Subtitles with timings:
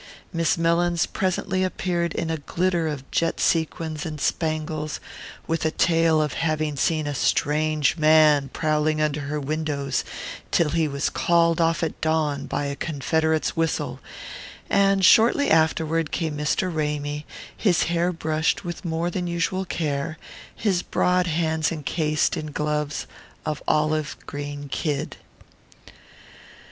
[0.33, 4.99] Miss Mellins presently appeared in a glitter of jet sequins and spangles,
[5.45, 10.03] with a tale of having seen a strange man prowling under her windows
[10.49, 13.99] till he was called off at dawn by a confederate's whistle;
[14.71, 16.73] and shortly afterward came Mr.
[16.73, 20.17] Ramy, his hair brushed with more than usual care,
[20.55, 23.05] his broad hands encased in gloves
[23.45, 25.17] of olive green kid.